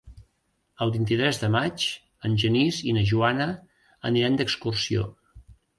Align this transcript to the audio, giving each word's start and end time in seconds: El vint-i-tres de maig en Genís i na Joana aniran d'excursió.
El 0.85 0.93
vint-i-tres 0.95 1.41
de 1.43 1.49
maig 1.57 1.85
en 2.31 2.39
Genís 2.45 2.81
i 2.89 2.99
na 2.99 3.07
Joana 3.13 3.49
aniran 4.13 4.43
d'excursió. 4.43 5.11